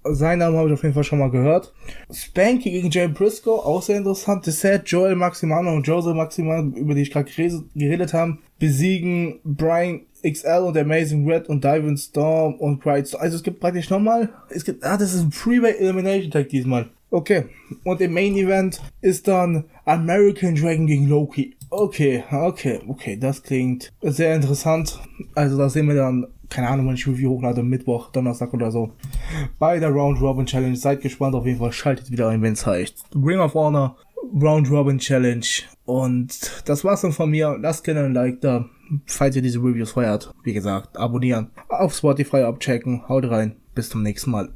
Seinen 0.05 0.41
Namen 0.41 0.57
habe 0.57 0.69
ich 0.69 0.75
auf 0.75 0.83
jeden 0.83 0.95
Fall 0.95 1.05
schon 1.05 1.19
mal 1.19 1.31
gehört. 1.31 1.73
Spanky 2.13 2.71
gegen 2.71 2.91
Jay 2.91 3.09
Briscoe, 3.09 3.53
auch 3.53 3.83
sehr 3.83 3.99
interessant. 3.99 4.45
Set, 4.45 4.89
Joel 4.89 5.15
Maximano 5.15 5.73
und 5.73 5.87
Joseph 5.87 6.15
Maximano, 6.15 6.77
über 6.77 6.95
die 6.95 7.03
ich 7.03 7.11
gerade 7.11 7.31
geredet 7.75 8.13
habe, 8.13 8.39
besiegen 8.59 9.41
Brian 9.45 10.01
XL 10.23 10.65
und 10.67 10.77
Amazing 10.77 11.29
Red 11.29 11.49
und 11.49 11.65
Diving 11.65 11.97
Storm 11.97 12.55
und 12.55 12.81
Cried 12.81 13.09
Storm. 13.09 13.23
Also 13.23 13.37
es 13.37 13.43
gibt 13.43 13.61
praktisch 13.61 13.91
nochmal, 13.91 14.29
es 14.51 14.65
gibt, 14.65 14.85
ah, 14.85 14.97
das 14.97 15.15
ist 15.15 15.23
ein 15.23 15.33
Freeway 15.33 15.77
Elimination 15.79 16.31
Tag 16.31 16.49
diesmal. 16.49 16.89
Okay. 17.11 17.45
Und 17.85 18.01
im 18.01 18.15
Main 18.15 18.37
Event 18.37 18.81
ist 19.03 19.29
dann 19.29 19.65
American 19.85 20.55
Dragon 20.55 20.87
gegen 20.87 21.09
Loki. 21.09 21.57
Okay, 21.69 22.23
okay, 22.31 22.81
okay, 22.87 23.17
das 23.17 23.43
klingt 23.43 23.93
sehr 24.03 24.35
interessant. 24.35 25.01
Also 25.35 25.59
da 25.59 25.69
sehen 25.69 25.89
wir 25.89 25.95
dann, 25.95 26.27
keine 26.53 26.69
Ahnung, 26.69 26.89
wenn 26.89 26.95
ich 26.95 27.07
Review 27.07 27.31
hochlade, 27.31 27.63
Mittwoch, 27.63 28.11
Donnerstag 28.11 28.53
oder 28.53 28.71
so. 28.71 28.93
Bei 29.59 29.79
der 29.79 29.89
Round 29.89 30.21
Robin 30.21 30.45
Challenge. 30.45 30.77
Seid 30.77 31.01
gespannt 31.01 31.35
auf 31.35 31.47
jeden 31.47 31.59
Fall. 31.59 31.73
Schaltet 31.73 32.11
wieder 32.11 32.29
ein, 32.29 32.43
wenn 32.43 32.53
es 32.53 32.67
heißt. 32.67 33.07
Ring 33.15 33.39
of 33.39 33.55
Honor 33.55 33.97
Round 34.41 34.71
Robin 34.71 34.99
Challenge. 34.99 35.47
Und 35.87 36.63
das 36.67 36.85
war's 36.85 37.01
dann 37.01 37.13
von 37.13 37.31
mir. 37.31 37.57
Lasst 37.59 37.85
gerne 37.85 38.05
ein 38.05 38.13
Like 38.13 38.43
da, 38.43 38.67
falls 39.07 39.35
ihr 39.35 39.43
diese 39.43 39.61
Reviews 39.61 39.93
feiert. 39.93 40.31
Wie 40.45 40.53
gesagt, 40.53 40.99
abonnieren, 40.99 41.51
auf 41.69 41.95
Spotify 41.95 42.43
abchecken. 42.43 43.09
Haut 43.09 43.29
rein. 43.31 43.57
Bis 43.75 43.89
zum 43.89 44.03
nächsten 44.03 44.31
Mal. 44.31 44.51